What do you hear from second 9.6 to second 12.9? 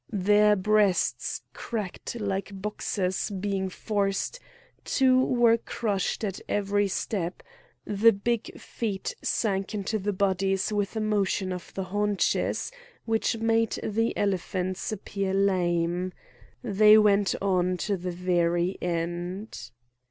into the bodies with a motion of the haunches